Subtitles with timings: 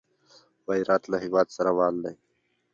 [0.69, 2.13] غیرت له همت سره مل دی